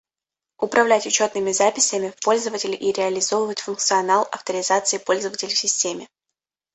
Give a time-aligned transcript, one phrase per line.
[0.57, 6.07] Управлять учетными записями пользователей и реализовывать функционал авторизации пользователей в системе